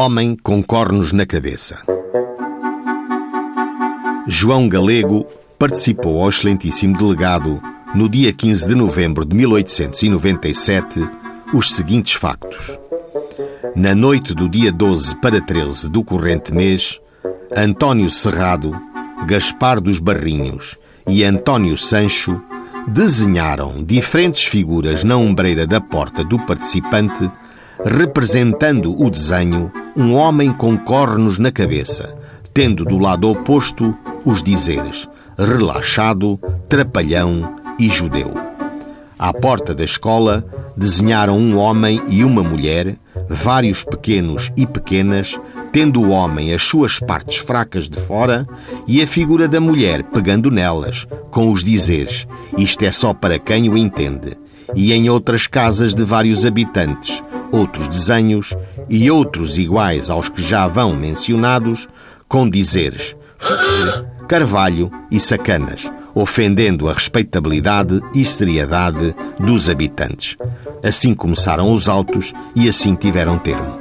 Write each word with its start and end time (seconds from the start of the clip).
Homem 0.00 0.36
com 0.40 0.62
cornos 0.62 1.10
na 1.10 1.26
cabeça. 1.26 1.82
João 4.28 4.68
Galego 4.68 5.26
participou 5.58 6.22
ao 6.22 6.28
excelentíssimo 6.28 6.96
delegado, 6.96 7.60
no 7.96 8.08
dia 8.08 8.32
15 8.32 8.68
de 8.68 8.76
novembro 8.76 9.24
de 9.24 9.34
1897, 9.34 11.00
os 11.52 11.72
seguintes 11.72 12.12
factos. 12.12 12.78
Na 13.74 13.92
noite 13.92 14.34
do 14.34 14.48
dia 14.48 14.70
12 14.70 15.16
para 15.16 15.40
13 15.40 15.90
do 15.90 16.04
corrente 16.04 16.54
mês, 16.54 17.00
António 17.56 18.08
Serrado, 18.08 18.80
Gaspar 19.26 19.80
dos 19.80 19.98
Barrinhos 19.98 20.76
e 21.08 21.24
António 21.24 21.76
Sancho 21.76 22.40
desenharam 22.86 23.82
diferentes 23.82 24.44
figuras 24.44 25.02
na 25.02 25.16
ombreira 25.16 25.66
da 25.66 25.80
porta 25.80 26.22
do 26.22 26.38
participante, 26.46 27.28
representando 27.84 29.00
o 29.00 29.10
desenho 29.10 29.72
um 29.96 30.14
homem 30.14 30.52
com 30.52 30.76
cornos 30.76 31.38
na 31.38 31.50
cabeça, 31.50 32.14
tendo 32.52 32.84
do 32.84 32.98
lado 32.98 33.28
oposto 33.28 33.94
os 34.24 34.42
dizeres 34.42 35.08
relaxado, 35.38 36.38
trapalhão 36.68 37.54
e 37.78 37.88
judeu. 37.88 38.34
À 39.16 39.32
porta 39.32 39.72
da 39.74 39.84
escola 39.84 40.44
desenharam 40.76 41.38
um 41.38 41.56
homem 41.56 42.02
e 42.08 42.24
uma 42.24 42.42
mulher, 42.42 42.96
vários 43.28 43.84
pequenos 43.84 44.52
e 44.56 44.66
pequenas, 44.66 45.38
tendo 45.72 46.02
o 46.02 46.10
homem 46.10 46.52
as 46.52 46.62
suas 46.62 46.98
partes 46.98 47.36
fracas 47.36 47.88
de 47.88 48.00
fora 48.00 48.46
e 48.86 49.00
a 49.00 49.06
figura 49.06 49.46
da 49.46 49.60
mulher 49.60 50.02
pegando 50.04 50.50
nelas, 50.50 51.06
com 51.30 51.52
os 51.52 51.62
dizeres: 51.62 52.26
Isto 52.56 52.84
é 52.84 52.90
só 52.90 53.14
para 53.14 53.38
quem 53.38 53.68
o 53.68 53.76
entende. 53.76 54.36
E 54.74 54.92
em 54.92 55.08
outras 55.08 55.46
casas 55.46 55.94
de 55.94 56.04
vários 56.04 56.44
habitantes, 56.44 57.22
outros 57.52 57.88
desenhos 57.88 58.54
e 58.88 59.10
outros 59.10 59.58
iguais 59.58 60.10
aos 60.10 60.28
que 60.28 60.42
já 60.42 60.66
vão 60.66 60.94
mencionados, 60.94 61.88
com 62.28 62.48
dizeres: 62.48 63.16
Carvalho 64.28 64.90
e 65.10 65.18
sacanas, 65.18 65.90
ofendendo 66.14 66.88
a 66.88 66.92
respeitabilidade 66.92 68.00
e 68.14 68.24
seriedade 68.24 69.14
dos 69.40 69.68
habitantes. 69.68 70.36
Assim 70.82 71.14
começaram 71.14 71.72
os 71.72 71.88
autos 71.88 72.32
e 72.54 72.68
assim 72.68 72.94
tiveram 72.94 73.38
termo. 73.38 73.80